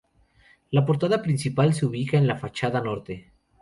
[0.71, 3.29] La portada principal se ubica en la fachada norte.